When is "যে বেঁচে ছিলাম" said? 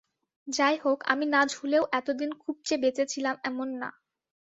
2.65-3.35